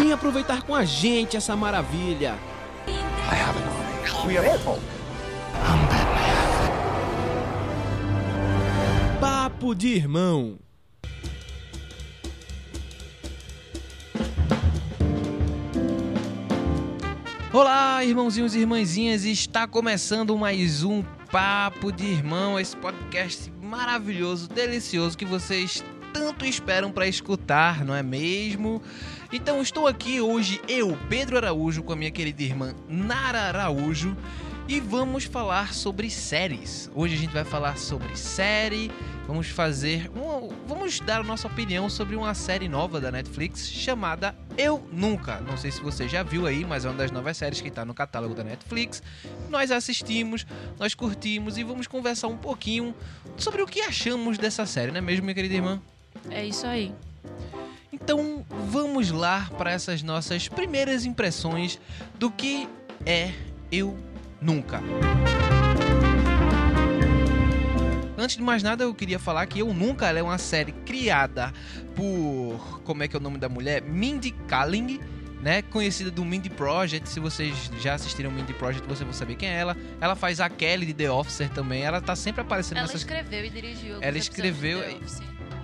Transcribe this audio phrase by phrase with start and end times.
[0.00, 2.34] Vem aproveitar com a gente essa maravilha.
[9.20, 10.58] Papo de irmão.
[17.52, 25.18] Olá, irmãozinhos e irmãzinhas, está começando mais um Papo de Irmão, esse podcast maravilhoso, delicioso
[25.18, 28.82] que vocês tanto esperam para escutar, não é mesmo?
[29.32, 34.16] Então estou aqui hoje, eu, Pedro Araújo, com a minha querida irmã Nara Araújo,
[34.70, 36.90] e vamos falar sobre séries.
[36.94, 38.90] Hoje a gente vai falar sobre série,
[39.26, 44.34] vamos fazer uma, vamos dar a nossa opinião sobre uma série nova da Netflix chamada
[44.56, 45.40] Eu Nunca.
[45.40, 47.84] Não sei se você já viu aí, mas é uma das novas séries que está
[47.84, 49.02] no catálogo da Netflix.
[49.48, 50.46] Nós assistimos,
[50.78, 52.94] nós curtimos e vamos conversar um pouquinho
[53.36, 55.82] sobre o que achamos dessa série, não é mesmo, minha querida irmã?
[56.30, 56.92] É isso aí.
[57.92, 61.78] Então vamos lá para essas nossas primeiras impressões
[62.18, 62.68] do que
[63.04, 63.32] é
[63.70, 63.96] Eu
[64.40, 64.80] Nunca.
[68.16, 71.52] Antes de mais nada, eu queria falar que Eu Nunca ela é uma série criada
[71.94, 72.80] por.
[72.84, 73.82] Como é que é o nome da mulher?
[73.82, 75.00] Mindy Kaling.
[75.42, 79.48] Né, conhecida do Mindy Project, se vocês já assistiram Mindy Project, você vai saber quem
[79.48, 79.74] é ela.
[79.98, 81.82] Ela faz a Kelly de The Officer também.
[81.82, 83.96] Ela tá sempre aparecendo Ela nessas escreveu e dirigiu.
[84.02, 84.84] Ela escreveu-.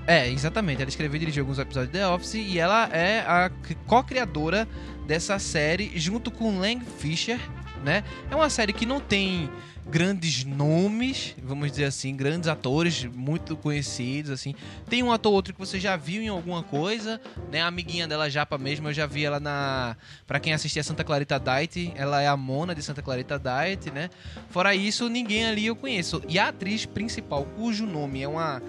[0.06, 0.80] É, exatamente.
[0.80, 3.50] Ela escreveu e dirigiu alguns episódios de The Office e ela é a
[3.86, 4.68] co-criadora
[5.06, 7.40] dessa série junto com Lang Fisher,
[7.84, 8.04] né?
[8.30, 9.50] É uma série que não tem
[9.88, 14.54] grandes nomes, vamos dizer assim, grandes atores muito conhecidos, assim.
[14.88, 17.62] Tem um ator ou outro que você já viu em alguma coisa, né?
[17.62, 19.96] A amiguinha dela Japa mesmo, eu já vi ela na...
[20.26, 24.10] Pra quem assistia Santa Clarita Diet, ela é a Mona de Santa Clarita Diet, né?
[24.50, 26.22] Fora isso, ninguém ali eu conheço.
[26.28, 28.60] E a atriz principal, cujo nome é uma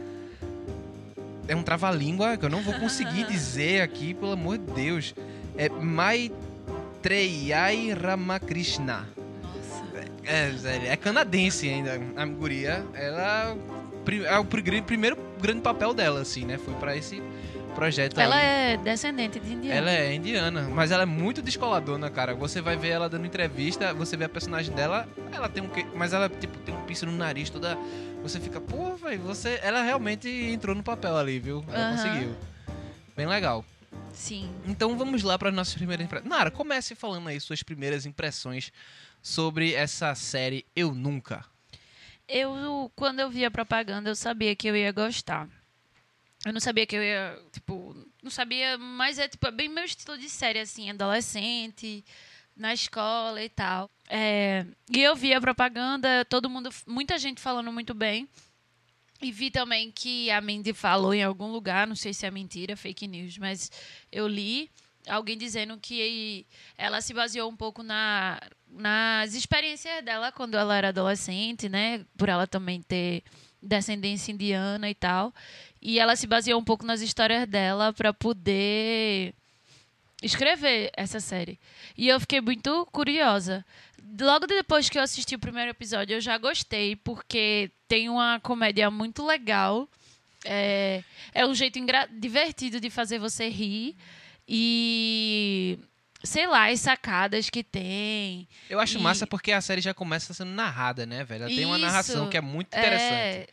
[1.47, 5.13] é um trava-língua que eu não vou conseguir dizer aqui, pelo amor de Deus.
[5.57, 9.07] É Maitreyai Ramakrishna.
[9.41, 9.83] Nossa.
[10.25, 12.83] É, é canadense ainda, a guria.
[12.93, 13.55] Ela
[14.25, 16.57] é o pri- primeiro grande papel dela, assim, né?
[16.57, 17.21] Foi pra esse
[17.77, 18.73] projeto Ela aí.
[18.73, 19.77] é descendente de indiano.
[19.77, 22.33] Ela é indiana, mas ela é muito descoladona, cara.
[22.33, 25.83] Você vai ver ela dando entrevista, você vê a personagem dela, ela tem um que...
[25.95, 27.77] mas ela tipo tem um piercing no nariz toda,
[28.23, 31.63] você fica, pô, velho, você, ela realmente entrou no papel ali, viu?
[31.67, 31.95] Ela Aham.
[31.95, 32.35] conseguiu.
[33.15, 33.63] Bem legal.
[34.11, 34.51] Sim.
[34.65, 36.27] Então vamos lá para as nossas primeiras impressões.
[36.29, 38.71] Nara, comece falando aí suas primeiras impressões
[39.21, 41.45] sobre essa série Eu Nunca.
[42.27, 45.47] Eu, quando eu vi a propaganda, eu sabia que eu ia gostar.
[46.45, 49.83] Eu não sabia que eu ia, tipo, não sabia, mas é tipo, é bem meu
[49.83, 52.05] estilo de série, assim, adolescente,
[52.55, 53.89] na escola e tal.
[54.09, 58.27] É, e eu vi a propaganda, todo mundo, muita gente falando muito bem.
[59.21, 62.77] E vi também que a Mindy falou em algum lugar, não sei se é mentira,
[62.77, 63.71] fake news, mas
[64.11, 64.69] eu li
[65.07, 66.45] alguém dizendo que
[66.77, 72.05] ela se baseou um pouco na, nas experiências dela quando ela era adolescente, né?
[72.15, 73.23] Por ela também ter
[73.61, 75.33] descendência indiana e tal.
[75.87, 79.33] E ela se baseou um pouco nas histórias dela para poder
[80.21, 81.57] escrever essa série.
[81.97, 83.63] E eu fiquei muito curiosa.
[84.19, 88.91] Logo depois que eu assisti o primeiro episódio, eu já gostei, porque tem uma comédia
[88.91, 89.87] muito legal.
[90.43, 91.01] É,
[91.33, 91.79] é um jeito
[92.19, 93.95] divertido de fazer você rir.
[94.45, 95.79] E.
[96.21, 98.45] Sei lá, as sacadas que tem.
[98.69, 101.45] Eu acho E- massa porque a série já começa sendo narrada, né, velho?
[101.45, 103.13] Ela tem uma narração que é muito interessante.
[103.13, 103.47] É,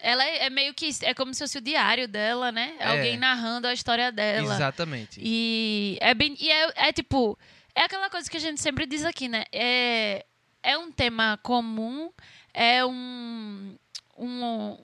[0.00, 0.90] ela é, é meio que.
[1.02, 2.74] É como se fosse o diário dela, né?
[2.78, 2.88] É.
[2.88, 4.54] Alguém narrando a história dela.
[4.54, 5.20] Exatamente.
[5.22, 6.36] E é bem.
[6.38, 7.38] E é, é tipo.
[7.74, 9.44] É aquela coisa que a gente sempre diz aqui, né?
[9.52, 10.24] É,
[10.62, 12.10] é um tema comum,
[12.52, 13.76] é um.
[14.16, 14.78] um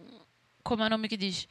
[0.62, 1.48] como é o nome que diz?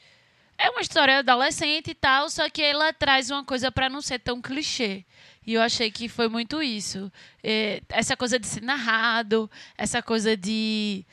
[0.57, 4.19] É uma história adolescente e tal, só que ela traz uma coisa pra não ser
[4.19, 5.03] tão clichê.
[5.45, 7.11] E eu achei que foi muito isso.
[7.43, 11.03] É, essa coisa de ser narrado, essa coisa de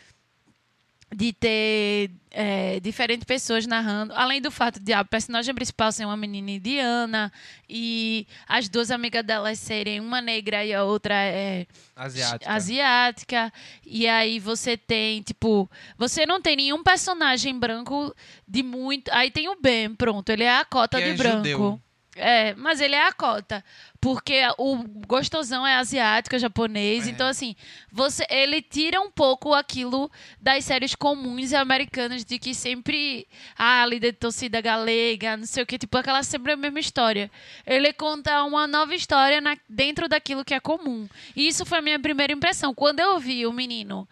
[1.15, 6.17] de ter é, diferentes pessoas narrando, além do fato de a personagem principal ser uma
[6.17, 7.33] menina indiana
[7.69, 11.67] e as duas amigas delas serem uma negra e a outra é
[11.97, 12.53] Asiática.
[12.53, 13.53] asiática.
[13.87, 18.15] E aí você tem, tipo, você não tem nenhum personagem branco
[18.47, 19.11] de muito.
[19.13, 21.39] Aí tem o Ben, pronto, ele é a cota Que de é branco.
[21.39, 21.81] judeu.
[22.19, 23.65] É, mas ele é a cota.
[24.01, 24.77] Porque o
[25.07, 27.07] gostosão é asiático, é japonês.
[27.07, 27.11] É.
[27.11, 27.57] Então, assim,
[27.91, 30.11] você, ele tira um pouco aquilo
[30.41, 33.27] das séries comuns americanas de que sempre.
[33.57, 35.79] Ah, líder de torcida galega, não sei o que.
[35.79, 37.31] Tipo, aquela sempre a mesma história.
[37.67, 41.09] Ele conta uma nova história na- dentro daquilo que é comum.
[41.35, 42.75] E isso foi a minha primeira impressão.
[42.75, 44.09] Quando eu vi o menino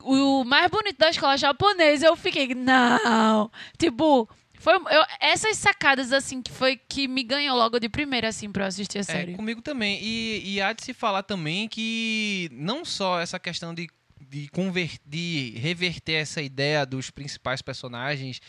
[0.00, 3.50] o mais bonito da escola japonesa, eu fiquei, não.
[3.76, 4.28] Tipo,
[4.58, 8.64] foi eu- essas sacadas assim que foi que me ganhou logo de primeira assim pra
[8.64, 9.32] eu assistir a série.
[9.32, 9.98] É, comigo também.
[10.02, 13.88] E, e há de se falar também que não só essa questão de,
[14.20, 18.40] de, conver- de reverter essa ideia dos principais personagens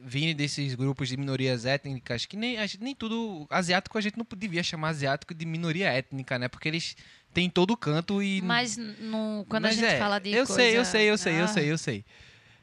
[0.00, 3.46] virem desses grupos de minorias étnicas, que nem, gente- nem tudo.
[3.50, 6.46] Asiático a gente não devia chamar asiático de minoria étnica, né?
[6.48, 6.96] Porque eles
[7.34, 8.40] têm todo canto e.
[8.42, 10.54] Mas no, quando Mas a gente é, fala de eu coisa...
[10.54, 12.04] sei, eu sei, eu sei, eu Ah, sei, eu sei.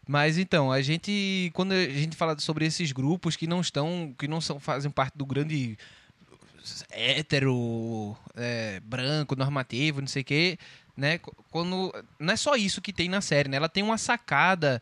[0.08, 4.28] Mas então, a gente quando a gente fala sobre esses grupos que não estão, que
[4.28, 5.78] não são fazem parte do grande
[6.92, 10.58] hétero, é, branco, normativo, não sei o quê,
[10.96, 11.18] né?
[11.18, 13.58] Qu- Quando não é só isso que tem na série, né?
[13.58, 14.82] Ela tem uma sacada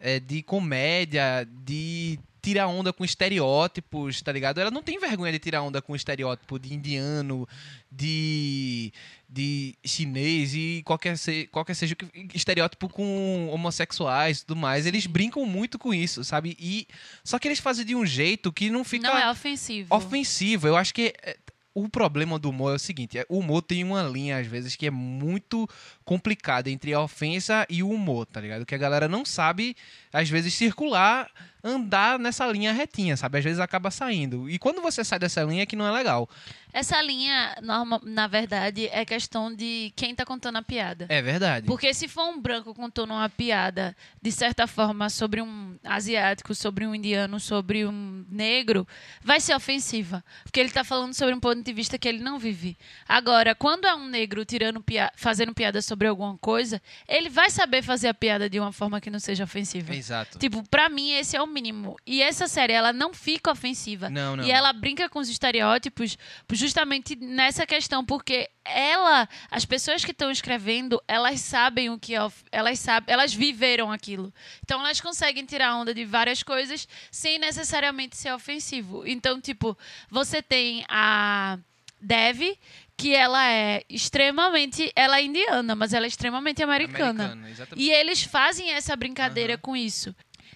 [0.00, 4.60] é, de comédia, de tirar onda com estereótipos, tá ligado?
[4.60, 7.48] Ela não tem vergonha de tirar onda com estereótipo de indiano,
[7.90, 8.92] de,
[9.28, 11.96] de chinês e qualquer, se, qualquer seja
[12.34, 14.86] estereótipo com homossexuais e tudo mais.
[14.86, 16.56] Eles brincam muito com isso, sabe?
[16.58, 16.86] E
[17.22, 19.94] só que eles fazem de um jeito que não fica Não é ofensivo.
[19.94, 20.66] ofensivo.
[20.66, 21.36] Eu acho que é,
[21.74, 24.74] o problema do humor é o seguinte: é, o humor tem uma linha, às vezes,
[24.74, 25.68] que é muito
[26.04, 28.66] complicada entre a ofensa e o humor, tá ligado?
[28.66, 29.76] Que a galera não sabe,
[30.12, 31.30] às vezes, circular,
[31.62, 33.38] andar nessa linha retinha, sabe?
[33.38, 34.48] Às vezes acaba saindo.
[34.50, 36.28] E quando você sai dessa linha é que não é legal.
[36.72, 41.04] Essa linha, norma, na verdade, é questão de quem tá contando a piada.
[41.10, 41.66] É verdade.
[41.66, 46.86] Porque se for um branco contando uma piada, de certa forma, sobre um asiático, sobre
[46.86, 48.88] um indiano, sobre um negro,
[49.22, 50.24] vai ser ofensiva.
[50.44, 52.76] Porque ele está falando sobre um ponto de vista que ele não vive.
[53.06, 57.82] Agora, quando é um negro tirando pia fazendo piada sobre alguma coisa, ele vai saber
[57.82, 59.94] fazer a piada de uma forma que não seja ofensiva.
[59.94, 60.38] Exato.
[60.38, 61.96] Tipo, pra mim, esse é o mínimo.
[62.06, 64.08] E essa série, ela não fica ofensiva.
[64.08, 64.44] Não, não.
[64.44, 66.16] E ela brinca com os estereótipos
[66.50, 72.20] justamente nessa questão, porque ela, as pessoas que estão escrevendo, elas sabem o que é,
[72.50, 74.32] elas sabem, elas viveram aquilo.
[74.64, 79.06] Então elas conseguem tirar onda de várias coisas sem necessariamente ser ofensivo.
[79.06, 79.76] Então, tipo,
[80.10, 81.58] você tem a
[82.00, 82.56] Dev,
[82.96, 87.38] que ela é extremamente, ela é indiana, mas ela é extremamente americana.
[87.48, 87.82] Exatamente.
[87.82, 90.14] E eles fazem essa brincadeira com isso.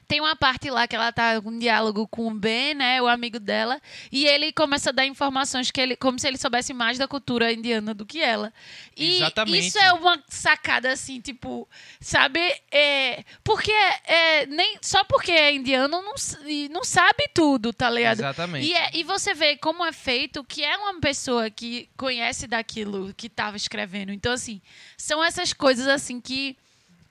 [0.09, 3.09] Tem uma parte lá que ela tá com um diálogo com o Ben, né, o
[3.09, 3.81] amigo dela,
[4.13, 7.53] e ele começa a dar informações que ele, como se ele soubesse mais da cultura
[7.53, 8.53] indiana do que ela.
[8.97, 9.67] E Exatamente.
[9.67, 11.69] isso é uma sacada assim, tipo,
[12.01, 12.41] sabe?
[12.71, 13.73] É, porque
[14.05, 16.15] é, nem só porque é indiano não,
[16.47, 18.21] e não sabe tudo, tá ligado?
[18.21, 18.67] Exatamente.
[18.67, 23.13] E, é- e você vê como é feito que é uma pessoa que conhece daquilo
[23.17, 24.13] que estava escrevendo.
[24.13, 24.61] Então, assim,
[24.97, 26.57] são essas coisas assim que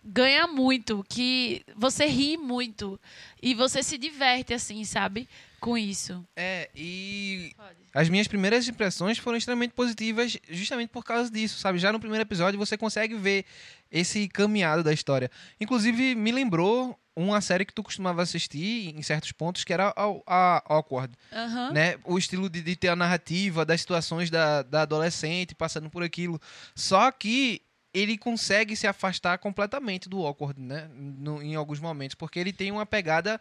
[0.05, 2.99] ganha muito, que você ri muito
[3.41, 5.27] e você se diverte, assim, sabe?
[5.59, 6.23] Com isso.
[6.35, 7.55] É, e
[7.91, 11.79] as minhas primeiras impressões foram extremamente positivas justamente por causa disso, sabe?
[11.79, 13.45] Já no primeiro episódio você consegue ver
[13.91, 15.31] esse caminhado da história.
[15.59, 20.03] Inclusive, me lembrou uma série que tu costumava assistir em certos pontos, que era a,
[20.27, 21.71] a Awkward, Aham.
[21.71, 21.95] né?
[22.03, 26.39] O estilo de, de ter a narrativa das situações da, da adolescente passando por aquilo.
[26.75, 27.62] Só que
[27.95, 30.89] ele consegue se afastar completamente do Awkward, né?
[30.93, 33.39] No- em alguns momentos, porque ele tem uma pegada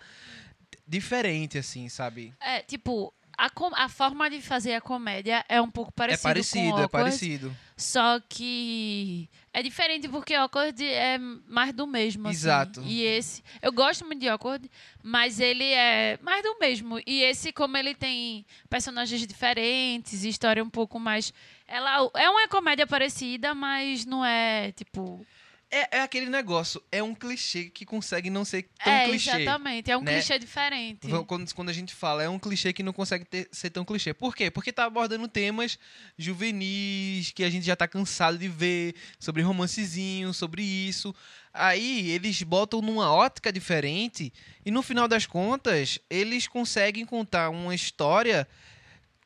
[0.87, 2.33] diferente, assim, sabe?
[2.41, 3.51] É, tipo, a,
[3.85, 6.89] a forma de fazer a comédia é um pouco parecida é parecido, com é Awkward,
[6.91, 7.57] parecido.
[7.77, 12.29] Só que é diferente porque Awkward é mais do mesmo.
[12.29, 12.37] assim.
[12.37, 12.83] Exato.
[12.85, 13.43] E esse.
[13.61, 14.71] Eu gosto muito de Awkward,
[15.03, 17.01] mas ele é mais do mesmo.
[17.05, 21.33] E esse, como ele tem personagens diferentes, e história um pouco mais.
[21.67, 25.25] Ela é uma comédia parecida, mas não é tipo.
[25.71, 29.31] É, é aquele negócio, é um clichê que consegue não ser tão é, clichê.
[29.31, 29.91] exatamente.
[29.91, 30.13] É um né?
[30.13, 31.09] clichê diferente.
[31.27, 34.15] Quando, quando a gente fala, é um clichê que não consegue ter- ser tão clichê.
[34.15, 34.53] Por quê?
[34.53, 35.77] Porque tá abordando temas
[36.17, 41.13] juvenis que a gente já tá cansado de ver, sobre romancezinho, sobre isso.
[41.53, 44.33] Aí eles botam numa ótica diferente
[44.65, 48.47] e no final das contas, eles conseguem contar uma história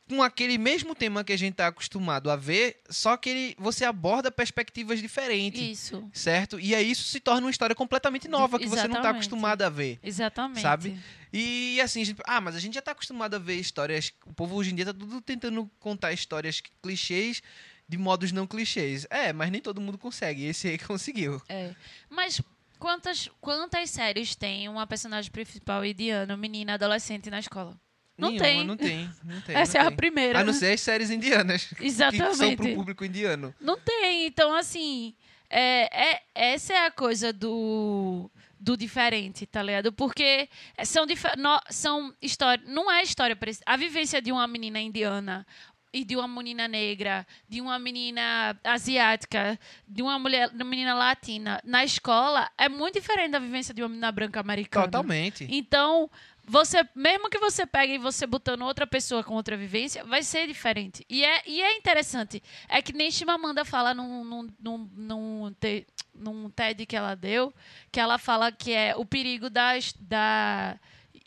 [0.09, 3.85] com aquele mesmo tema que a gente tá acostumado a ver, só que ele, você
[3.85, 5.61] aborda perspectivas diferentes.
[5.61, 6.09] Isso.
[6.11, 6.59] Certo?
[6.59, 9.15] E aí isso se torna uma história completamente nova que você não está Exatamente.
[9.17, 9.99] acostumado a ver.
[10.01, 10.61] Exatamente.
[10.61, 10.99] Sabe?
[11.31, 14.11] E assim, a gente, ah, mas a gente já tá acostumado a ver histórias.
[14.25, 17.43] O povo hoje em dia tá tudo tentando contar histórias clichês
[17.87, 19.05] de modos não clichês.
[19.11, 20.43] É, mas nem todo mundo consegue.
[20.43, 21.39] Esse aí conseguiu.
[21.47, 21.75] É.
[22.09, 22.41] Mas
[22.79, 27.79] quantas, quantas séries tem uma personagem principal indiana, menina, adolescente na escola?
[28.19, 28.63] Não Nenhuma, tem.
[28.65, 29.55] Não tem, não tem.
[29.55, 29.97] Essa não é a tem.
[29.97, 30.39] primeira.
[30.39, 31.65] A não ser as séries indianas.
[31.77, 32.57] Que são Exatamente.
[32.57, 33.53] pro público indiano.
[33.59, 34.25] Não tem.
[34.25, 35.13] Então, assim,
[35.49, 39.91] é, é- essa é a coisa do, do diferente, tá ligado?
[39.93, 40.47] Porque
[40.83, 41.05] são,
[41.37, 42.67] no- são histórias.
[42.69, 43.37] Não é história.
[43.65, 45.45] A vivência de uma menina indiana
[45.91, 50.93] e de uma menina negra, de uma menina asiática, de uma mulher, de uma menina
[50.93, 54.85] latina na escola é muito diferente da vivência de uma menina branca americana.
[54.85, 55.47] Totalmente.
[55.49, 56.07] Então,
[56.49, 60.47] você, mesmo que você pegue e você botando outra pessoa com outra vivência, vai ser
[60.47, 61.05] diferente.
[61.09, 62.41] E é, e é interessante.
[62.67, 67.53] É que nem Chimamanda fala num, num, num, num, te- num TED que ela deu,
[67.91, 70.77] que ela fala que é o perigo da, da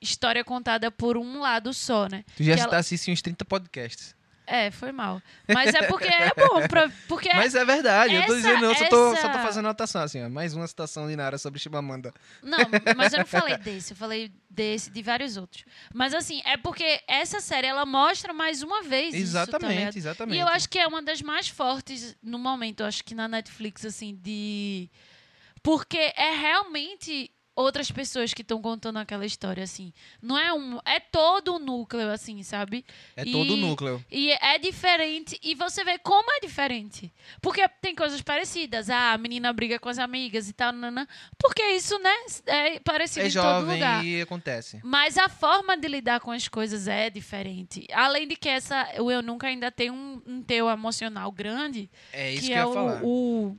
[0.00, 2.24] história contada por um lado só, né?
[2.36, 4.14] Tu já Que ela- citasse isso em uns 30 podcasts.
[4.54, 5.22] É, foi mal.
[5.48, 8.74] Mas é porque é bom, pra, porque Mas é verdade, eu tô essa- dizendo, eu
[8.74, 10.28] só tô, essa- só tô fazendo anotação, assim, ó.
[10.28, 12.12] Mais uma citação de Nara sobre Chimamanda.
[12.42, 12.58] Não,
[12.94, 15.64] mas eu não falei desse, eu falei desse, de vários outros.
[15.94, 20.36] Mas assim, é porque essa série ela mostra mais uma vez isso, tá Exatamente, exatamente.
[20.36, 23.26] E eu acho que é uma das mais fortes no momento, eu acho que na
[23.26, 24.90] Netflix, assim, de.
[25.62, 29.92] Porque é realmente outras pessoas que estão contando aquela história, assim.
[30.20, 30.78] Não é um.
[30.84, 32.84] É todo o núcleo, assim, sabe?
[33.16, 34.04] É E- todo o núcleo.
[34.10, 35.38] E é diferente.
[35.42, 37.12] E você vê como é diferente.
[37.40, 38.88] Porque tem coisas parecidas.
[38.90, 40.72] Ah, a menina briga com as amigas e tal.
[40.72, 41.06] Nanã,
[41.38, 42.14] porque isso, né?
[42.46, 44.04] É parecido É em todo lugar.
[44.04, 44.80] e acontece.
[44.82, 47.86] Mas a forma de lidar com as coisas é diferente.
[47.92, 52.30] Além de que essa, o Eu Nunca ainda tem um, um teu emocional grande, É
[52.32, 53.02] isso que, que, é eu ia falar.
[53.02, 53.58] o, o-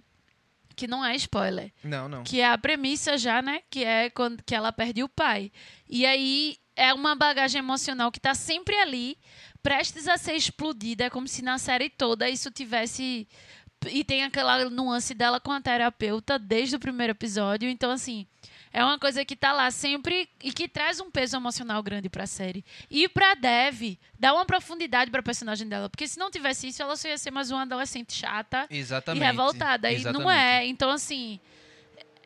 [0.75, 1.72] Que não é spoiler.
[1.84, 2.24] Não, não.
[2.24, 3.62] Que é a premissa já, né?
[3.70, 5.51] Que é quando que ela perde o pai.
[5.88, 9.18] E aí é uma bagagem emocional que tá sempre ali,
[9.62, 11.06] prestes a ser explodida.
[11.06, 13.27] É como se na série toda isso tivesse.
[13.89, 17.70] E tem aquela nuance dela com a terapeuta desde o primeiro episódio.
[17.70, 18.25] Então, assim,
[18.74, 22.25] é uma coisa que tá lá sempre e que traz um peso emocional grande pra
[22.25, 22.65] série.
[22.89, 25.88] E pra Dev, dá uma profundidade pra personagem dela.
[25.92, 29.24] Porque se não tivesse isso, ela só ia ser mais uma adolescente chata Exatamente.
[29.24, 29.92] e revoltada.
[29.92, 30.39] E não Exatamente.
[30.39, 30.65] é.
[30.65, 31.39] Então, assim,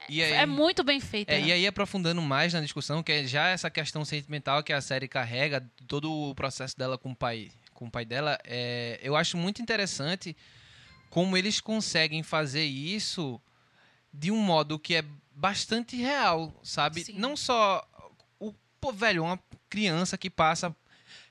[0.08, 1.34] aí, é muito bem feita.
[1.34, 4.80] É, e aí, aprofundando mais na discussão, que é já essa questão sentimental que a
[4.80, 9.18] série carrega, todo o processo dela com o pai, com o pai dela, é, eu
[9.18, 10.36] acho muito interessante
[11.10, 13.42] como eles conseguem fazer isso
[14.14, 15.04] de um modo que é
[15.38, 17.04] bastante real, sabe?
[17.04, 17.14] Sim.
[17.14, 17.88] Não só
[18.40, 18.52] o
[18.82, 19.40] pô, velho, uma
[19.70, 20.76] criança que passa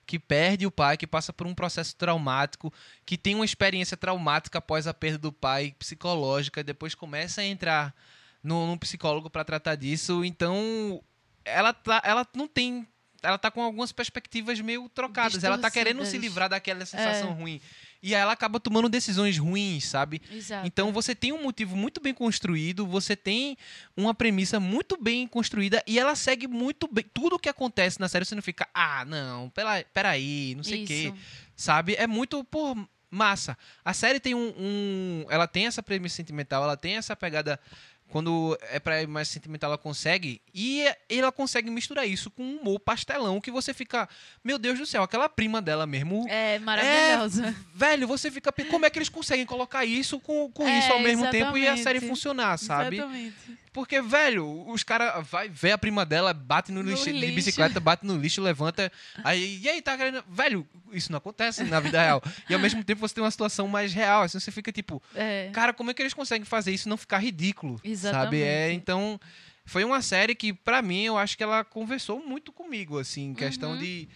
[0.06, 2.72] que perde o pai, que passa por um processo traumático,
[3.04, 7.92] que tem uma experiência traumática após a perda do pai, psicológica, depois começa a entrar
[8.40, 10.24] no, num psicólogo para tratar disso.
[10.24, 11.02] Então,
[11.44, 12.86] ela tá, ela não tem,
[13.26, 15.42] ela tá com algumas perspectivas meio trocadas.
[15.42, 17.32] Ela tá querendo se livrar daquela sensação É.
[17.32, 17.60] ruim.
[18.02, 20.20] E aí ela acaba tomando decisões ruins, sabe?
[20.30, 20.66] Exato.
[20.66, 23.56] Então você tem um motivo muito bem construído, você tem
[23.96, 27.04] uma premissa muito bem construída e ela segue muito bem.
[27.12, 30.86] Tudo que acontece na série você não fica, ah, não, pera, peraí, não sei o
[30.86, 31.12] quê.
[31.56, 31.94] Sabe?
[31.96, 32.76] É muito, pô,
[33.10, 33.56] massa.
[33.84, 37.58] A série tem um, um- Ela tem essa premissa sentimental, ela tem essa pegada.
[38.08, 40.40] Quando é pra ir mais sentimental, ela consegue.
[40.54, 44.08] E ela consegue misturar isso com um humor pastelão que você fica.
[44.44, 46.24] Meu Deus do céu, aquela prima dela mesmo.
[46.28, 47.54] É maravilhosa.
[47.74, 48.52] Velho, você fica.
[48.70, 51.66] Como é que eles conseguem colocar isso com, com É, isso ao mesmo tempo e
[51.66, 52.96] a série funcionar, sabe?
[52.96, 53.36] Exatamente.
[53.76, 57.34] Porque, velho, os caras vai ver a prima dela, bate no, No lixo, de lixo.
[57.34, 58.90] bicicleta, bate no lixo, levanta.
[59.22, 60.24] Aí, e aí, tá querendo.
[60.30, 62.22] Velho, isso não acontece na vida real.
[62.48, 64.22] E ao mesmo tempo você tem uma situação mais real.
[64.22, 65.50] Assim, você fica tipo, É.
[65.52, 67.76] cara, como é que eles conseguem fazer isso e não ficar ridículo?
[67.76, 67.90] Sabe?
[67.90, 68.42] Exatamente.
[68.42, 69.20] É, então,
[69.66, 73.34] foi uma série que, pra mim, eu acho que ela conversou muito comigo, assim, em
[73.34, 73.78] questão Uhum.
[73.78, 74.08] de.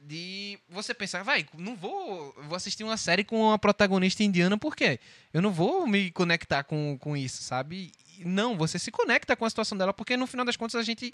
[0.00, 4.74] De você pensar, vai, não vou, vou assistir uma série com uma protagonista indiana, por
[4.76, 5.00] quê?
[5.34, 7.90] Eu não vou me conectar com, com isso, sabe?
[8.24, 11.12] Não, você se conecta com a situação dela, porque no final das contas a gente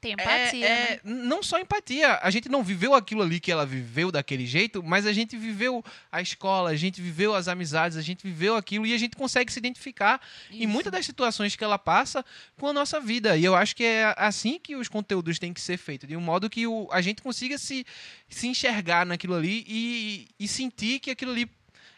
[0.00, 0.66] Tem empatia.
[0.66, 2.18] é, é, não só empatia.
[2.22, 5.84] A gente não viveu aquilo ali que ela viveu daquele jeito, mas a gente viveu
[6.12, 9.52] a escola, a gente viveu as amizades, a gente viveu aquilo e a gente consegue
[9.52, 10.68] se identificar em Isso.
[10.68, 12.24] muitas das situações que ela passa
[12.58, 13.36] com a nossa vida.
[13.36, 16.20] E eu acho que é assim que os conteúdos têm que ser feitos, de um
[16.20, 17.84] modo que o, a gente consiga se,
[18.28, 21.50] se enxergar naquilo ali e, e sentir que aquilo ali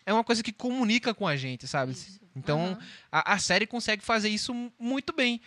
[0.07, 1.93] é uma coisa que comunica com a gente, sabe?
[1.93, 2.19] Isso.
[2.39, 2.79] Então, Aham.
[3.13, 5.41] a, a série consegue fazer isso muito bem.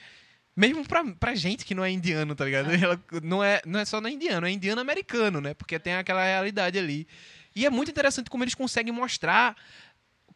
[0.55, 2.71] Mesmo pra, pra gente que não é indiano, tá ligado?
[2.71, 5.53] Ela não, é, não é só não é indiano, é indiano-americano, né?
[5.53, 7.07] Porque tem aquela realidade ali.
[7.55, 9.55] E é muito interessante como eles conseguem mostrar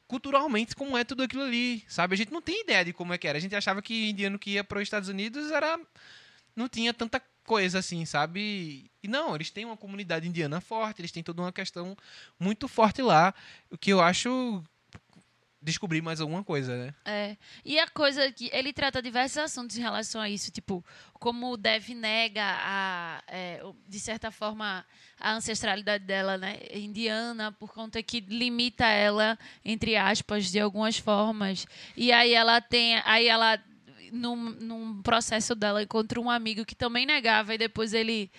[0.08, 2.14] culturalmente como é tudo aquilo ali, sabe?
[2.14, 3.38] A gente não tem ideia de como é que era.
[3.38, 5.80] A gente achava que indiano que ia para os Estados Unidos era
[6.56, 8.90] não tinha tanta coisa assim, sabe?
[9.04, 11.96] E não, eles têm uma comunidade indiana forte, eles têm toda uma questão
[12.40, 13.34] muito forte lá,
[13.70, 14.64] o que eu acho
[15.66, 16.94] descobrir mais alguma coisa, né?
[17.04, 17.36] É.
[17.66, 21.58] E a coisa que ele trata diversos assuntos em relação a isso, tipo, como o
[21.58, 24.86] Dev nega a, é, de certa forma,
[25.20, 31.66] a ancestralidade dela, né, indiana, por conta que limita ela, entre aspas, de algumas formas.
[31.98, 33.60] E aí ela tem, aí ela
[34.12, 38.30] num, num processo dela encontra um amigo que também negava e depois ele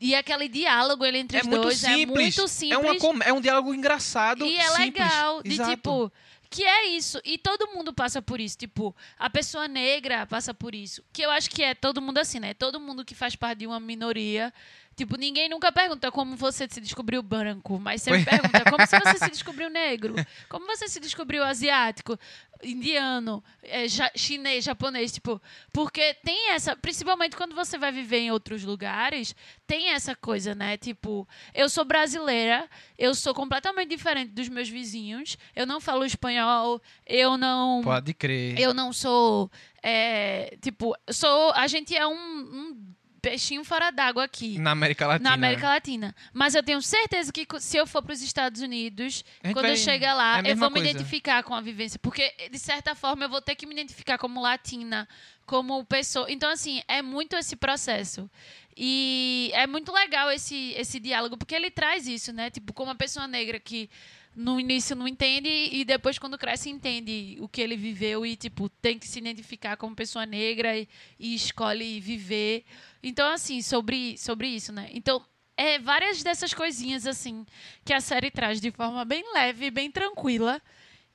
[0.00, 2.36] e aquele diálogo ele entre É os muito dois é simples.
[2.36, 2.78] muito É, simples.
[2.78, 4.44] uma com- é um diálogo engraçado.
[4.46, 4.78] E é simples.
[4.78, 5.70] legal, de Exato.
[5.70, 6.12] tipo,
[6.54, 7.20] que é isso.
[7.24, 8.56] E todo mundo passa por isso.
[8.56, 11.02] Tipo, a pessoa negra passa por isso.
[11.12, 12.54] Que eu acho que é todo mundo assim, né?
[12.54, 14.52] Todo mundo que faz parte de uma minoria.
[14.96, 19.00] Tipo, ninguém nunca pergunta como você se descobriu branco, mas sempre Pois- pergunta como se
[19.00, 20.14] você se descobriu negro,
[20.48, 22.16] como você se descobriu asiático,
[22.62, 25.42] indiano, eh, ja- chinês, japonês, tipo,
[25.72, 29.34] porque tem essa, principalmente quando você vai viver em outros lugares,
[29.66, 30.76] tem essa coisa, né?
[30.76, 32.68] Tipo, eu sou brasileira,
[32.98, 38.58] eu sou completamente diferente dos meus vizinhos, eu não falo espanhol, eu não Pode crer.
[38.58, 39.50] eu não sou.
[39.82, 41.52] é, tipo, sou.
[41.54, 44.58] A gente é um, um peixinho fora d'água aqui.
[44.58, 45.30] Na América Latina.
[45.30, 46.14] Na América Latina.
[46.32, 50.10] Mas eu tenho certeza que se eu for para os Estados Unidos, quando eu chegar
[50.10, 50.90] é lá, a eu vou me coisa.
[50.90, 51.98] identificar com a vivência.
[51.98, 55.08] Porque, de certa forma, eu vou ter que me identificar como latina,
[55.46, 56.30] como pessoa.
[56.30, 58.30] Então, assim, é muito esse processo.
[58.76, 62.50] E é muito legal esse, esse diálogo, porque ele traz isso, né?
[62.50, 63.88] Tipo, como uma pessoa negra que
[64.34, 68.68] no início não entende e depois, quando cresce, entende o que ele viveu e, tipo,
[68.68, 70.88] tem que se identificar como pessoa negra e,
[71.18, 72.64] e escolhe viver.
[73.02, 74.90] Então, assim, sobre, sobre isso, né?
[74.92, 75.24] Então,
[75.56, 77.46] é várias dessas coisinhas, assim,
[77.84, 80.60] que a série traz de forma bem leve, bem tranquila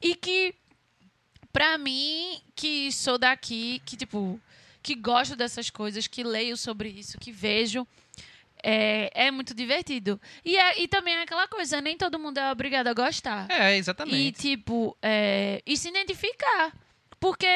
[0.02, 0.56] e que,
[1.52, 4.40] pra mim, que sou daqui, que, tipo,
[4.82, 7.86] que gosto dessas coisas, que leio sobre isso, que vejo.
[8.64, 10.20] É, é muito divertido.
[10.44, 13.48] E, é, e também é aquela coisa, nem todo mundo é obrigado a gostar.
[13.50, 14.40] É, E, exatamente.
[14.40, 16.74] tipo, é, e se identificar.
[17.20, 17.48] Porque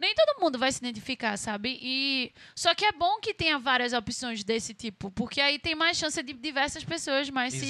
[0.00, 1.78] nem todo mundo vai se identificar, sabe?
[1.80, 5.96] E só que é bom que tenha várias opções desse tipo, porque aí tem mais
[5.96, 7.68] chance de diversas pessoas mais se,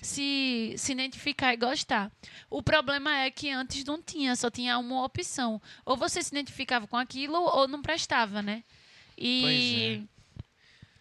[0.00, 2.10] se se identificar e gostar.
[2.48, 5.60] O problema é que antes não tinha, só tinha uma opção.
[5.84, 8.64] Ou você se identificava com aquilo ou não prestava, né?
[9.18, 10.02] E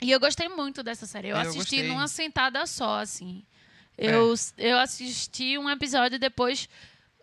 [0.01, 1.29] e eu gostei muito dessa série.
[1.29, 1.87] Eu, Eu assisti gostei.
[1.87, 3.43] numa sentada só, assim.
[3.97, 4.07] É.
[4.13, 6.67] Eu, eu assisti um episódio depois,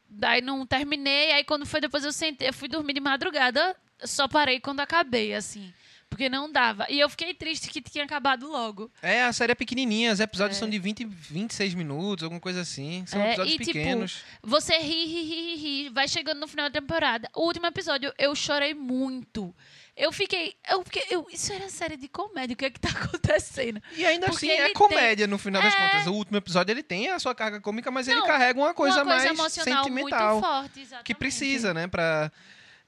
[0.08, 4.26] daí não terminei, aí quando foi depois eu sentei, eu fui dormir de madrugada, só
[4.26, 5.72] parei quando acabei, assim.
[6.08, 6.87] Porque não dava.
[6.90, 8.90] E eu fiquei triste que tinha acabado logo.
[9.00, 13.02] É, a série é pequenininha, os episódios são de 20, 26 minutos, alguma coisa assim.
[13.06, 14.22] São É, episódios e, tipo, pequenos.
[14.42, 17.30] Você ri, ri, ri, ri, ri, vai chegando no final da temporada.
[17.35, 19.54] O último episódio, eu chorei muito.
[19.96, 20.55] Eu fiquei.
[20.70, 23.81] Eu fiquei eu, isso era série de comédia, o que é que tá acontecendo?
[23.96, 25.76] E ainda porque assim é ele comédia no final das É.
[25.76, 26.07] contas.
[26.07, 29.02] O último episódio ele tem a sua carga cômica, mas ele Não, carrega uma coisa,
[29.02, 30.35] Uma coisa mais sentimental.
[30.35, 31.87] muito forte, que precisa, né?
[31.87, 32.33] Pra...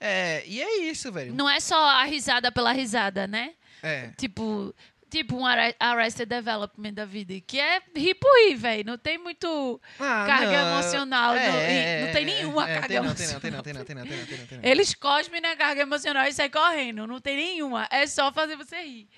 [0.00, 1.34] É, e é isso, velho.
[1.34, 3.52] Não é só a risada pela risada, né?
[3.82, 4.08] É.
[4.16, 4.74] Tipo,
[5.14, 8.84] tipo um Arre- Arrested Development da vida, que é rir por rir, velho.
[8.84, 10.72] Não tem muito Ah, carga não.
[10.72, 11.34] emocional.
[11.34, 13.40] É, não, é, não tem nenhuma é, carga tem emocional.
[13.40, 14.64] Tem não, tem não, tem não, tem não, tem não, tem não.
[14.68, 17.06] Eles cosmem na carga emocional e saem correndo.
[17.06, 17.86] Não tem nenhuma.
[17.90, 19.08] É só fazer você rir.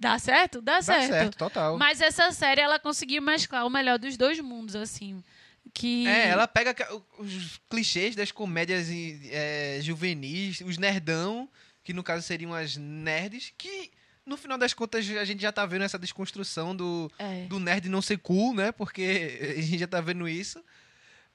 [0.00, 0.60] Dá certo?
[0.62, 1.78] Dá, Dá certo, total.
[1.78, 5.22] Mas essa série, ela conseguiu mesclar o melhor dos dois mundos, assim.
[5.72, 6.06] Que...
[6.08, 6.74] É, ela pega
[7.18, 8.88] os clichês das comédias
[9.30, 11.48] é, juvenis, os nerdão,
[11.84, 13.90] que no caso seriam as nerds, que
[14.24, 17.46] no final das contas a gente já tá vendo essa desconstrução do, É.
[17.46, 18.72] do nerd não ser cool, né?
[18.72, 19.02] Porque
[19.58, 20.62] a gente já tá vendo isso.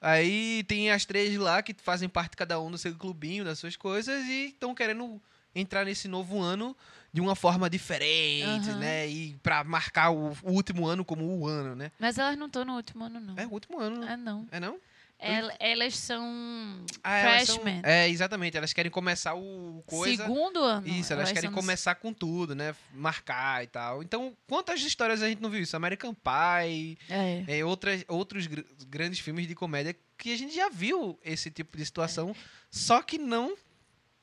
[0.00, 3.76] Aí tem as três lá que fazem parte cada um do seu clubinho, das suas
[3.76, 5.20] coisas, e estão querendo
[5.54, 6.76] entrar nesse novo ano
[7.12, 8.78] de uma forma diferente, Aham.
[8.78, 9.08] né?
[9.08, 11.90] E pra marcar o, o último ano como o ano, né?
[11.98, 13.34] Mas elas não estão no último ano, não.
[13.36, 14.12] É o último ano, né?
[14.12, 14.46] Ah, não.
[14.52, 14.78] É não?
[15.20, 17.82] El- elas são Ah, elas são- freshmen.
[17.84, 18.56] É, exatamente.
[18.56, 20.22] Elas querem começar o coisa.
[20.24, 20.86] Segundo ano.
[20.86, 22.74] Isso, elas, querem são no- começar com tudo, né?
[22.94, 24.02] Marcar e tal.
[24.02, 25.76] Então, quantas histórias a gente não viu isso?
[25.76, 27.58] American Pie, É.
[27.58, 31.76] é, outras, outros gr- grandes filmes de comédia que a gente já viu esse tipo
[31.76, 32.34] de situação,
[32.70, 33.56] só que não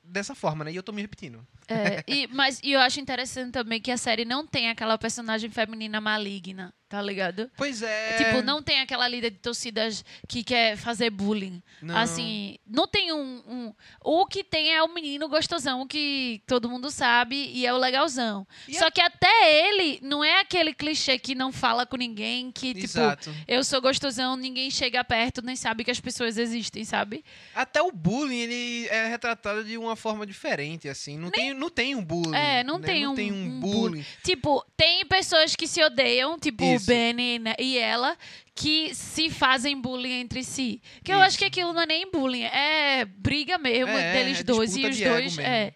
[0.08, 0.72] dessa forma, né?
[0.72, 1.46] E eu tô me repetindo.
[1.68, 5.50] É, e, mas e eu acho interessante também que a série não tem aquela personagem
[5.50, 7.50] feminina maligna, tá ligado?
[7.56, 8.16] Pois é.
[8.16, 11.60] Tipo, não tem aquela líder de torcidas que quer fazer bullying.
[11.82, 11.96] Não.
[11.96, 16.88] Assim, não tem um, um- O que tem é o menino gostosão que todo mundo
[16.90, 18.46] sabe e é o legalzão.
[18.68, 22.72] E Só que até ele não é aquele clichê que não fala com ninguém, que,
[22.72, 23.34] tipo, Exato.
[23.46, 27.24] eu sou gostosão, ninguém chega perto, nem sabe que as pessoas existem, sabe?
[27.54, 31.18] Até o bullying, ele é retratado de uma forma diferente, assim.
[31.18, 32.34] Não, tem, não tem um bullying.
[32.36, 32.86] É, não né?
[32.86, 34.04] tem não um- tem um um bullying.
[34.22, 36.86] Tipo, tem pessoas que se odeiam, tipo, Isso.
[36.86, 38.16] Benny né, e ela
[38.54, 40.80] que se fazem bullying entre si.
[41.04, 41.24] Que eu Isso.
[41.26, 44.86] acho que aquilo não é nem bullying, é briga mesmo É, deles é dois e
[44.86, 45.38] os dois.
[45.38, 45.74] É.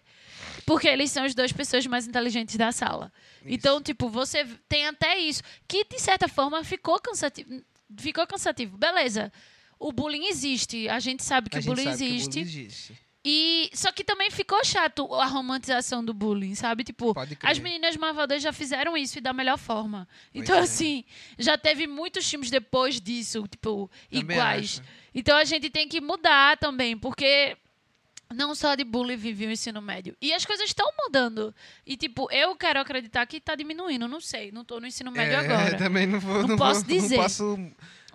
[0.65, 3.11] Porque eles são as duas pessoas mais inteligentes da sala.
[3.45, 5.41] Então, tipo, você tem até isso.
[5.67, 7.61] Que, de certa forma, ficou cansativo.
[7.97, 8.77] Ficou cansativo.
[8.77, 9.31] Beleza.
[9.79, 10.87] O bullying existe.
[10.87, 12.29] A gente sabe que o bullying sabe que o existe.
[12.29, 12.97] bullying existe.
[13.23, 16.83] E só que também ficou chato a romantização do bullying, sabe?
[16.83, 20.07] Tipo, as meninas malvadas já fizeram isso e da melhor forma.
[20.33, 20.61] Então, é.
[20.61, 21.03] assim,
[21.37, 24.79] já teve muitos filmes depois disso, tipo, Também iguais.
[24.79, 25.01] acho.
[25.13, 27.55] Então a gente tem que mudar também, porque
[28.33, 30.15] não só de bullying vive o ensino médio.
[30.21, 31.53] E as coisas estão mudando.
[31.85, 34.51] E, tipo, eu quero acreditar que tá diminuindo, não sei.
[34.51, 35.77] Não tô no ensino médio É, agora.
[35.79, 37.15] Também não, vou, Não não, posso vou- dizer.
[37.17, 37.59] Não posso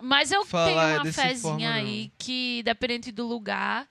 [0.01, 3.87] Mas eu tenho uma fezinha forma, aí que, dependente do lugar,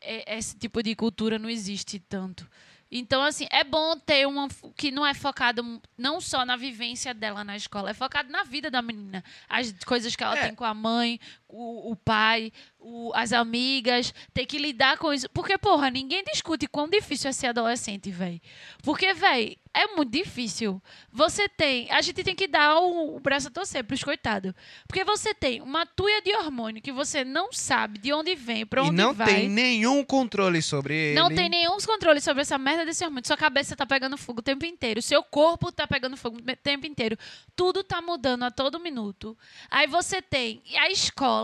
[0.00, 2.46] é- esse tipo de cultura não existe tanto.
[2.88, 7.42] Então, assim, é bom ter uma que não é focado não só na vivência dela
[7.42, 9.24] na escola, é focado na vida da menina.
[9.48, 10.42] As coisas que ela É.
[10.46, 15.28] tem com a mãe, o, o pai, o- as amigas, ter que lidar com isso.
[15.30, 18.40] Porque, porra, ninguém discute quão difícil é ser adolescente, velho.
[18.82, 20.80] Porque, velho, é muito difícil.
[21.12, 21.90] Você tem.
[21.90, 24.52] A gente tem que dar o, o braço a torcer pros coitados.
[24.88, 28.82] Porque você tem uma tuia de hormônio que você não sabe de onde vem, pra
[28.82, 29.26] onde E não vai.
[29.26, 31.20] tem nenhum controle sobre ele.
[31.20, 33.26] Não tem nenhum controle sobre essa merda desse hormônio.
[33.26, 35.02] Sua cabeça tá pegando fogo o tempo inteiro.
[35.02, 37.16] Seu corpo tá pegando fogo o tempo inteiro.
[37.54, 39.36] Tudo tá mudando a todo minuto.
[39.70, 41.35] Aí você tem a escola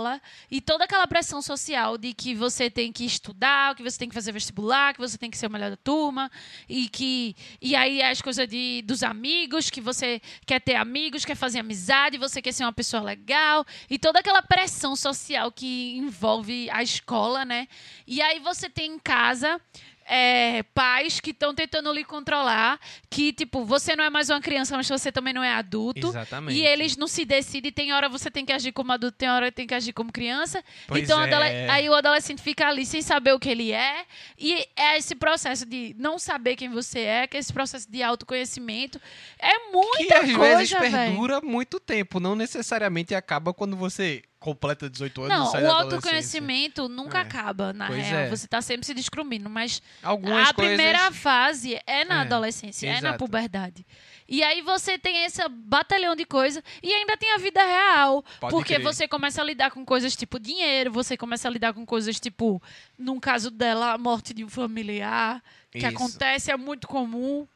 [0.51, 4.15] e toda aquela pressão social de que você tem que estudar, que você tem que
[4.15, 6.31] fazer vestibular, que você tem que ser o melhor da turma.
[6.69, 7.35] E que.
[7.61, 12.19] E aí as coisas de, dos amigos, que você quer ter amigos, quer fazer amizade,
[12.19, 13.65] você quer ser uma pessoa legal.
[13.89, 17.69] E toda aquela pressão social que envolve a escola, né?
[18.07, 19.61] E aí você tem em casa
[20.07, 24.77] é, pais que estão tentando lhe controlar, que, tipo, você não é mais uma criança,
[24.77, 26.09] mas você também não é adulto.
[26.09, 26.59] Exatamente.
[26.59, 29.51] E eles não se decidem, tem hora você tem que agir como adulto, tem hora
[29.53, 30.63] tem que agir como criança.
[30.87, 31.69] Pois então, é.
[31.71, 34.05] aí o adolescente fica ali sem saber o que ele é.
[34.39, 38.03] E é esse processo de não saber quem você é, que é esse processo de
[38.03, 39.01] autoconhecimento.
[39.39, 40.93] É muita que às coisa, vezes velho.
[40.93, 46.89] perdura muito tempo, não necessariamente acaba quando você completa 18 anos Não, sai o autoconhecimento
[46.89, 47.21] nunca É.
[47.23, 48.21] acaba, na Pois real.
[48.23, 48.29] é.
[48.31, 50.77] Você tá sempre se descobrindo, mas Algumas a coisas...
[50.77, 53.19] primeira fase é na É, adolescência, é na exato.
[53.19, 53.87] puberdade.
[54.29, 58.25] E aí você tem esse batalhão de coisa e ainda tem a vida real.
[58.41, 58.83] Pode porque crer.
[58.85, 62.63] você começa a lidar com coisas tipo dinheiro, você começa a lidar com coisas tipo,
[62.99, 65.87] num caso dela, a morte de um familiar, que Isso.
[65.89, 67.47] acontece, é muito comum.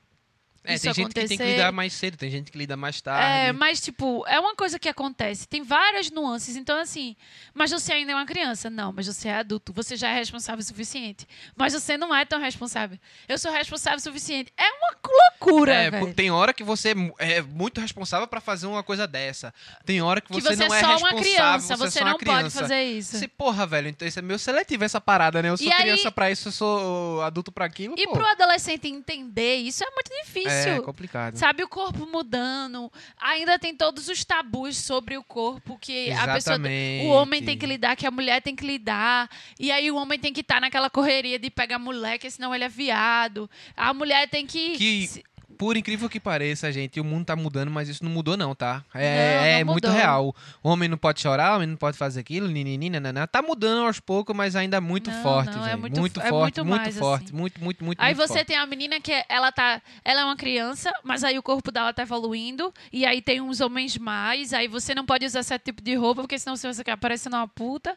[0.66, 1.52] É, isso tem gente que tem que acontecer.
[1.57, 3.59] lidar mais cedo, tem gente que lida mais É, tarde.
[3.59, 5.46] mas, tipo, é uma coisa que acontece.
[5.48, 6.57] Tem várias nuances.
[6.57, 7.14] Então, assim,
[7.55, 8.68] mas você ainda é uma criança.
[8.70, 9.72] Não, mas você é adulto.
[9.72, 11.26] Você já é responsável o suficiente.
[11.57, 12.98] Mas você não é tão responsável.
[13.29, 14.52] Eu sou responsável o suficiente.
[14.57, 14.96] É uma
[15.31, 16.14] loucura, É, velho.
[16.14, 19.52] tem hora que você é mu- é muito responsável pra fazer uma coisa dessa.
[19.85, 21.76] Tem hora que Que você, você não é é só responsável, uma criança.
[21.76, 23.16] você, é Você não pode fazer isso.
[23.18, 25.48] Você, porra, velho, então isso é meio seletivo essa parada, né?
[25.50, 28.12] Eu sou E aí- criança pra isso, eu sou adulto pra aquilo, E pô.
[28.14, 30.50] pro adolescente entender, isso é muito difícil.
[30.50, 31.37] É complicado.
[31.37, 32.90] Sabe, o corpo mudando.
[33.21, 36.37] Ainda tem todos os tabus sobre o corpo que a pessoa.
[36.37, 37.07] Exatamente.
[37.07, 39.29] O homem tem que lidar, que a mulher tem que lidar.
[39.59, 42.64] E aí o homem tem que estar naquela correria de pegar mulher, que senão ele
[42.64, 43.49] é viado.
[43.77, 44.77] A mulher tem que.
[44.77, 45.25] Que- se-
[45.59, 48.85] Por incrível que pareça, gente, o mundo tá mudando, mas isso não mudou não, tá?
[48.95, 50.01] Não, É, é não muito mudou.
[50.01, 50.35] real.
[50.62, 53.27] O homem não pode chorar, o homem não pode fazer aquilo, ninini, nananá.
[53.27, 56.29] Tá mudando aos poucos, mas ainda é muito Não, forte, não, é muito muito, é
[56.29, 57.37] forte, muito muito, forte, assim.
[57.37, 58.47] muito, muito, muito, Aí muito você forte.
[58.49, 59.81] tem a menina que ela tá.
[60.05, 62.73] Ela é uma criança, mas aí o corpo dela tá evoluindo.
[62.92, 64.53] E aí tem uns homens mais.
[64.53, 67.49] Aí você não pode usar certo tipo de roupa, porque senão você fica parecendo uma
[67.49, 67.97] puta.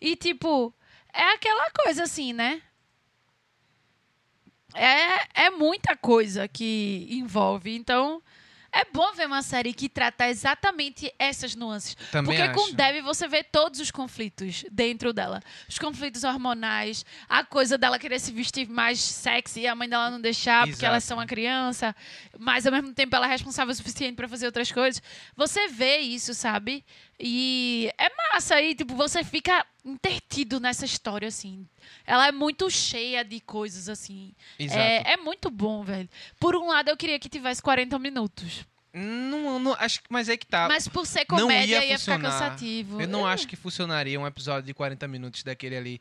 [0.00, 0.74] E tipo,
[1.14, 2.60] é aquela coisa assim, né?
[4.76, 7.74] É, é muita coisa que envolve.
[7.74, 8.22] Então,
[8.76, 11.94] é bom ver uma série que trata exatamente essas nuances.
[12.12, 12.74] Também Porque com acho.
[12.74, 15.42] Debbie você vê todos os conflitos dentro dela.
[15.66, 20.10] Os conflitos hormonais, a coisa dela querer se vestir mais sexy e a mãe dela
[20.10, 20.86] não deixar porque Exato.
[20.86, 21.96] elas são uma criança,
[22.38, 25.02] mas ao mesmo tempo ela é responsável o suficiente para fazer outras coisas.
[25.34, 26.84] Você vê isso, sabe?
[27.18, 31.66] E é massa aí, tipo, você fica intertido nessa história assim.
[32.04, 34.34] Ela é muito cheia de coisas assim.
[34.58, 34.78] Exato.
[34.80, 36.08] É, é muito bom, velho.
[36.40, 38.66] Por um lado, eu queria que tivesse 40 minutos.
[38.92, 40.66] Não, não, acho que, mas é que tá.
[40.68, 43.00] Mas por ser não comédia, ia ia, ficar cansativo.
[43.00, 43.32] Eu não É.
[43.32, 46.00] acho que funcionaria um episódio de 40 minutos daquele ali.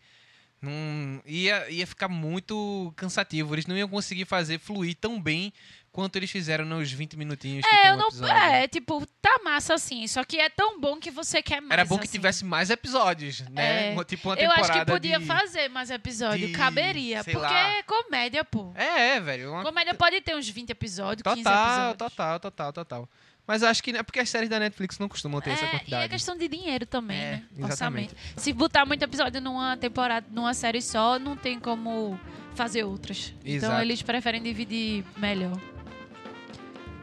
[0.61, 3.53] Não, ia, ia ficar muito cansativo.
[3.53, 5.51] Eles não iam conseguir fazer fluir tão bem
[5.95, 8.07] quanto eles fizeram nos 20 minutinhos que É, eu um não.
[8.09, 8.35] episódio.
[8.35, 10.05] É, tipo, tá massa assim.
[10.07, 11.71] Só que é tão bom que você quer mais.
[11.71, 12.11] Era bom que assim.
[12.17, 13.91] tivesse mais episódios, né?
[13.91, 13.93] É.
[13.93, 15.25] Uma- Tipo uma Eu temporada acho que podia de...
[15.25, 16.47] fazer mais episódio.
[16.47, 17.23] de- Caberia.
[17.23, 17.69] Porque lá.
[17.77, 18.73] é comédia, pô.
[18.75, 19.51] É, é, velho.
[19.53, 19.63] Uma...
[19.63, 21.97] Comédia pode ter uns 20 episódios, 15 Total, episódios.
[21.97, 23.09] total, total, total.
[23.47, 25.67] Mas eu acho que é porque as séries da Netflix não costumam ter essa É,
[25.67, 26.03] e quantidade.
[26.05, 27.43] é questão de dinheiro também, É, né?
[27.59, 28.09] exatamente.
[28.13, 28.15] Orçamento.
[28.41, 32.19] Se botar muito episódio numa temporada, numa série só, não tem como
[32.55, 33.33] fazer outras.
[33.41, 33.81] Então Exato.
[33.83, 35.55] eles preferem dividir melhor.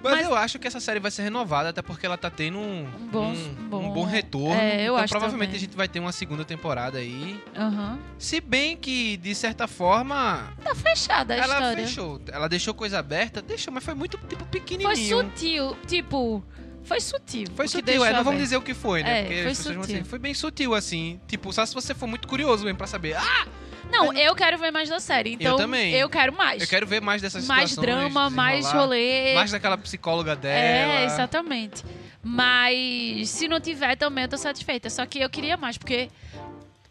[0.02, 2.58] Mas, Mas- eu acho que essa série vai ser renovada, até porque ela tá tendo
[2.58, 4.52] um, Um bom- um- bom- um bom retorno.
[4.60, 5.56] É, eu então acho provavelmente também.
[5.56, 7.42] a gente vai ter uma segunda temporada aí.
[7.56, 7.98] Aham.
[8.18, 11.86] Se bem que, de certa forma, Tá fechada a ela história.
[11.86, 12.20] fechou.
[12.32, 14.96] Ela deixou coisa aberta, deixou, mas foi muito, tipo, Foi pequenininho.
[15.24, 16.42] sutil, tipo,
[16.84, 17.46] foi sutil.
[17.54, 19.20] Foi sutil, é, não vamos dizer o que foi, né?
[19.20, 20.04] É, Porque foi sutil.
[20.04, 21.20] foi bem sutil, assim.
[21.28, 23.14] Tipo, só se você for muito curioso mesmo pra saber.
[23.16, 23.46] Ah,
[23.92, 25.34] Não, eu quero ver mais da série.
[25.34, 25.94] Então, também.
[25.94, 26.62] eu quero mais.
[26.62, 29.34] eu quero ver mais dessas mais drama, mais rolê.
[29.34, 30.56] Mais daquela psicóloga dela.
[31.00, 31.84] É, exatamente.
[32.22, 34.88] Mas se não tiver também, eu tô satisfeita.
[34.88, 36.08] Só que eu queria mais, porque.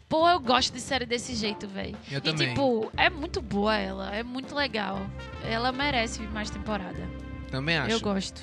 [0.08, 1.96] Pô, eu gosto de série desse jeito, velho.
[2.10, 2.48] Eu E também.
[2.50, 4.14] tipo, é muito boa ela.
[4.14, 5.00] É muito legal.
[5.42, 7.08] Ela merece mais temporada.
[7.50, 7.92] Também acho.
[7.92, 8.42] Eu gosto.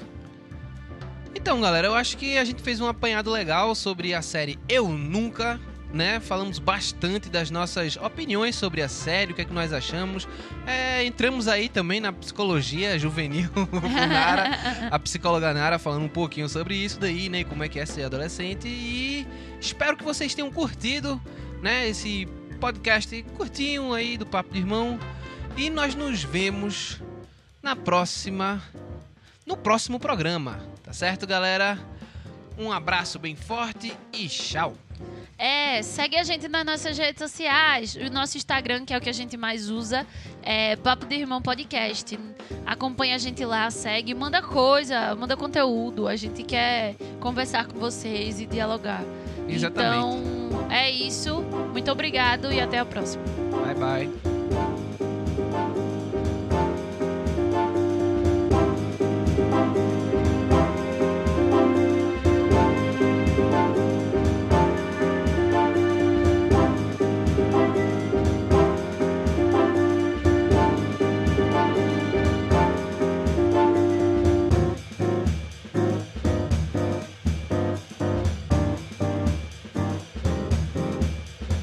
[1.35, 4.89] Então, galera, eu acho que a gente fez um apanhado legal sobre a série Eu
[4.89, 5.59] Nunca,
[5.93, 6.19] né?
[6.19, 10.28] Falamos bastante das nossas opiniões sobre a série, o que é que nós achamos.
[10.65, 13.49] É, entramos aí também na psicologia juvenil
[14.08, 17.43] Nara, a psicóloga Nara falando um pouquinho sobre isso daí, né?
[17.43, 18.67] Como é que é ser adolescente.
[18.67, 19.28] E
[19.60, 21.19] espero que vocês tenham curtido,
[21.62, 21.89] né?
[21.89, 22.28] Esse
[22.60, 24.99] podcast curtinho aí do Papo de Irmão.
[25.58, 27.02] E nós nos vemos
[27.62, 28.62] na próxima
[29.45, 30.60] no próximo programa.
[30.84, 31.80] Tá certo, galera?
[32.58, 34.75] Um abraço bem forte e tchau.
[35.38, 37.95] É, segue a gente nas nossas redes sociais.
[37.95, 40.05] O nosso Instagram, que é o que a gente mais usa,
[40.43, 42.19] é Papo de Irmão Podcast.
[42.65, 46.07] Acompanha a gente lá, segue, manda coisa, manda conteúdo.
[46.07, 49.03] A gente quer conversar com vocês e dialogar.
[49.47, 50.17] Exatamente.
[50.17, 51.41] Então, é isso.
[51.71, 53.23] Muito obrigado e até a próxima.
[53.65, 54.28] Bye, bye.